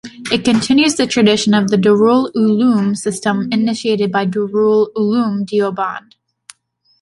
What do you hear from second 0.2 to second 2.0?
It continues the tradition of the